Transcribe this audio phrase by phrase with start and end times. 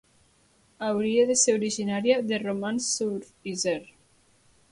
[0.87, 3.93] Hauria de ser originària de Romans-sur-Isère.